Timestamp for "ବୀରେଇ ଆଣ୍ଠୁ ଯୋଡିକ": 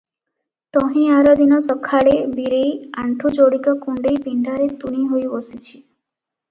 2.39-3.77